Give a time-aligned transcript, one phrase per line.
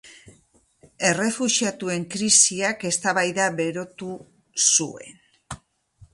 [1.09, 4.11] Errefuxiatuen krisiak eztabaida berotu
[4.67, 5.63] zuen.